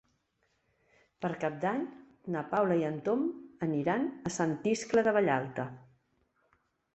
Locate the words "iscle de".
4.73-5.15